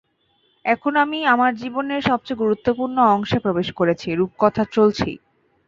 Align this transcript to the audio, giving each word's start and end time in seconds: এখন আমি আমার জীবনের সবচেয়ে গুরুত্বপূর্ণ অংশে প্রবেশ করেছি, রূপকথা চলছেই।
এখন 0.65 0.93
আমি 0.95 1.19
আমার 1.25 1.51
জীবনের 1.55 2.01
সবচেয়ে 2.01 2.41
গুরুত্বপূর্ণ 2.43 2.97
অংশে 3.15 3.37
প্রবেশ 3.39 3.67
করেছি, 3.79 4.07
রূপকথা 4.11 4.63
চলছেই। 4.71 5.17